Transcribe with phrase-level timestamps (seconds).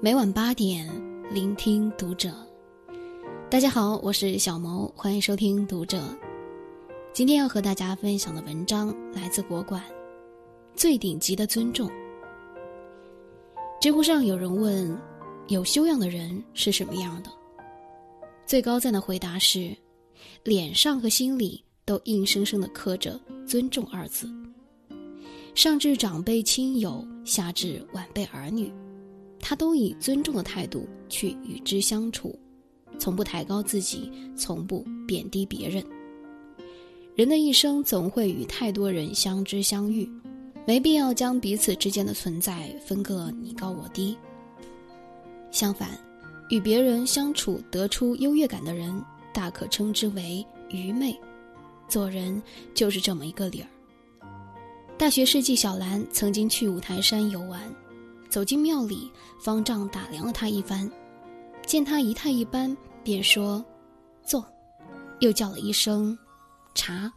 [0.00, 0.88] 每晚八点，
[1.28, 2.32] 聆听读者。
[3.50, 6.00] 大家好，我是小萌，欢迎收听读者。
[7.12, 9.82] 今天要和大家分享的文章来自国馆，
[10.76, 11.88] 《最顶级的尊重》。
[13.80, 14.96] 知乎上有人问
[15.48, 17.30] ：“有修养的人是什么样的？”
[18.46, 19.76] 最高赞的回答是：
[20.44, 24.30] 脸上和心里都硬生生的刻着“尊重”二字。
[25.56, 28.72] 上至长辈亲友，下至晚辈儿女，
[29.48, 32.38] 他都以尊重的态度去与之相处，
[32.98, 35.82] 从不抬高自己，从不贬低别人。
[37.14, 40.06] 人的一生总会与太多人相知相遇，
[40.66, 44.14] 没必要将彼此之间的存在分个你高我低。
[45.50, 45.98] 相反，
[46.50, 51.18] 与别人相处得出优越感的人，大可称之为愚昧。
[51.88, 52.42] 做人
[52.74, 53.68] 就是这么一个理儿。
[54.98, 57.58] 大学士纪小兰曾经去五台山游玩，
[58.28, 59.10] 走进庙里，
[59.40, 60.90] 方丈打量了他一番，
[61.66, 63.64] 见他仪态一般，便说
[64.22, 64.44] ：“坐。”
[65.20, 66.16] 又叫了一声
[66.74, 67.12] “茶”，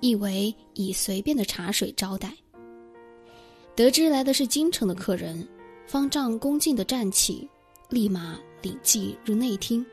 [0.00, 2.32] 意为以随便的茶水招待。
[3.76, 5.46] 得知来的是京城的客人，
[5.86, 7.48] 方丈恭敬地站起，
[7.88, 9.84] 立马礼记入内厅，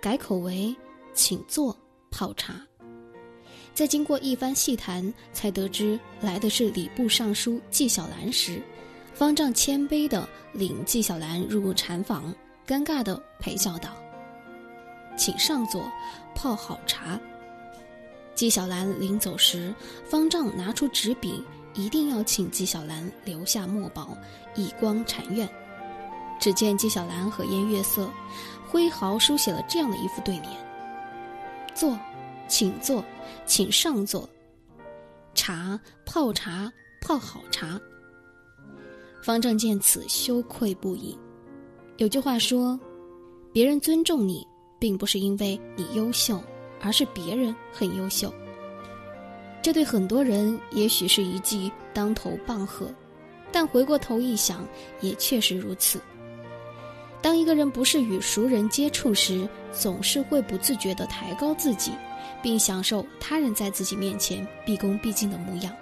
[0.00, 0.74] 改口为
[1.14, 1.76] “请坐，
[2.10, 2.60] 泡茶”。
[3.72, 8.62] 在经过一番细谈，才得知来的是礼部尚书纪晓岚时，
[9.16, 12.34] 方丈谦卑地领纪晓岚入禅房，
[12.66, 13.96] 尴尬地陪笑道
[15.16, 15.90] ：“请上座，
[16.34, 17.18] 泡好茶。”
[18.36, 24.14] 纪晓岚临走时，方丈拿出纸笔，一定要请纪晓岚留下墨宝，
[24.54, 25.48] 以光禅院。
[26.38, 28.10] 只见纪晓岚和颜悦色，
[28.68, 30.50] 挥毫书写了这样的一副对联
[31.74, 31.98] ：“坐。”
[32.48, 33.02] 请坐，
[33.46, 34.28] 请上座。
[35.34, 37.80] 茶泡茶泡好茶。
[39.26, 41.18] 方正见此羞愧不已。
[41.96, 42.78] 有句话说
[43.52, 44.46] ：“别人尊重你，
[44.78, 46.40] 并不是因为你优秀，
[46.80, 48.32] 而是别人很优秀。”
[49.60, 52.88] 这对很多人也许是一记当头棒喝，
[53.50, 54.64] 但回过头一想，
[55.00, 56.00] 也确实如此。
[57.20, 61.90] 当一个人不是与熟人接触时，总是会不自觉地抬高自己。
[62.42, 65.72] 并享受他人在自己面前毕恭毕敬的模样，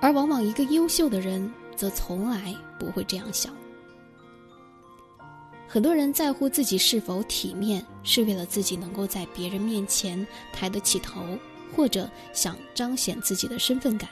[0.00, 3.54] 而往往一个优秀的人则从来不会这样想。
[5.66, 11.20] 很多人在乎自己是否体面，是为了自己能够在别人面前抬得起头，
[11.74, 14.08] 或者想彰显自己的身份感。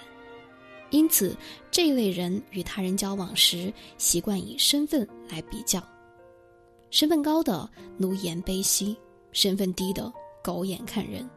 [0.90, 1.36] 因此，
[1.70, 5.82] 这类人与他人交往时，习惯以身份来比较，
[6.90, 8.96] 身份高的奴颜卑膝，
[9.32, 10.12] 身份低的。
[10.44, 11.30] 狗眼看人。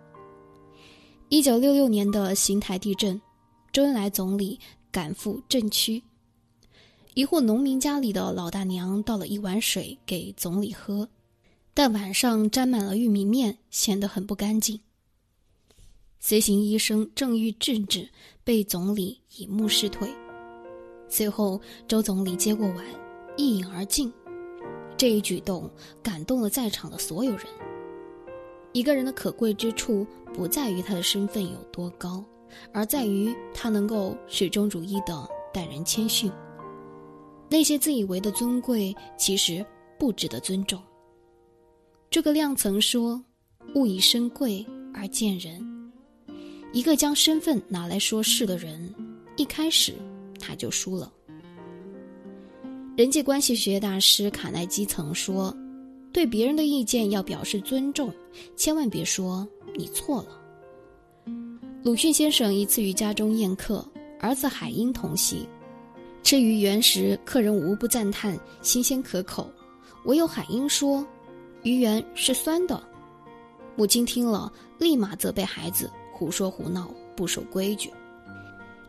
[1.30, 3.22] 一九六六年的邢台地震，
[3.72, 4.60] 周恩来总理
[4.92, 6.02] 赶赴震区，
[7.16, 11.08] 一户农民家里的老大娘倒了一碗水给总理喝，
[11.74, 14.82] 但碗上沾满了玉米面，显得很不干净。
[16.20, 18.10] 随行医生正欲制止，
[18.44, 20.14] 被总理以目视退。
[21.08, 22.86] 随后，周总理接过碗，
[23.38, 24.12] 一饮而尽。
[24.98, 25.72] 这一举动
[26.04, 27.48] 感动了在场的所有人。
[28.74, 32.22] 一个人的可贵之处，不在于他的身份有多高，
[32.74, 36.30] 而在于他能够始终如一的待人谦逊。
[37.56, 39.66] 那些自以为的尊贵，其实
[39.98, 40.78] 不值得尊重。
[42.12, 43.24] 诸葛亮曾说
[43.76, 45.66] ：“物以身贵而贱人。”
[46.74, 48.94] 一个将身份拿来说事的人，
[49.38, 49.94] 一开始
[50.38, 51.10] 他就输了。
[52.98, 55.56] 人际关系学大师卡耐基曾说。
[56.12, 58.14] 对别人的意见要表示尊重，
[58.58, 60.42] 千万别说你错了。
[61.84, 63.86] 鲁迅先生一次于家中宴客，
[64.20, 65.48] 儿子海英同席，
[66.26, 69.48] 吃鱼圆时，客人无不赞叹新鲜可口，
[70.06, 71.06] 唯有海英说
[71.62, 72.82] ：“鱼圆是酸的。”
[73.78, 77.94] 母亲听了，立马责备孩子胡说胡闹，不守规矩。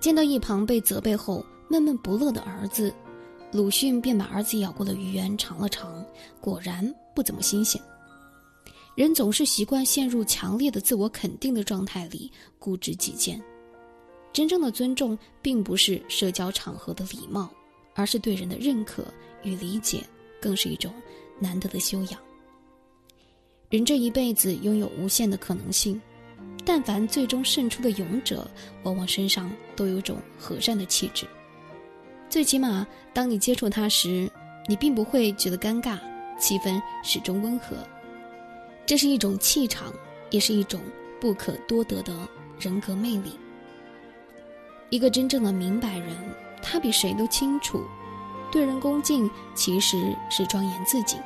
[0.01, 2.91] 见到一旁被责备后闷闷不乐的儿子。
[3.53, 6.03] 鲁迅便把儿子咬过的鱼圆尝了尝，
[6.41, 7.79] 果然不怎么新鲜。
[8.95, 13.39] 人总是习惯陷入强烈的自我肯定的状态里，固执己见。
[14.37, 17.49] 真正的尊重，并不是社交场合的礼貌，
[17.95, 19.03] 而是对人的认可
[19.43, 20.05] 与理解，
[20.43, 20.93] 更是一种
[21.39, 22.21] 难得的修养。
[23.71, 25.99] 人这一辈子拥有无限的可能性，
[26.67, 28.47] 但凡最终胜出的勇者，
[28.83, 31.27] 往往身上都有种和善的气质。
[32.29, 34.31] 最起码，当你接触他时，
[34.69, 35.99] 你并不会觉得尴尬，
[36.39, 37.75] 气氛始终温和。
[38.85, 39.95] 这是一种气场，
[40.29, 40.83] 也是一种
[41.19, 42.29] 不可多得的
[42.61, 43.31] 人格魅力。
[44.91, 46.17] 一个真正的明白人，
[46.63, 47.83] 他比谁都清楚，
[48.53, 51.17] 对人恭敬其实是庄严自己，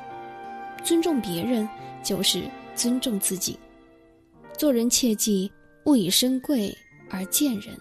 [0.83, 1.69] 尊重别人
[2.03, 2.43] 就是
[2.75, 3.59] 尊重自己。
[4.57, 5.51] 做人切记
[5.85, 6.77] 勿以身贵
[7.09, 7.79] 而贱人。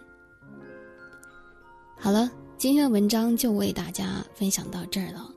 [1.97, 5.29] 好了，今天的文章就为大家分享到这儿了。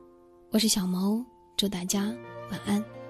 [0.51, 1.25] 我是小毛，
[1.57, 2.13] 祝大家
[2.51, 3.02] 晚安。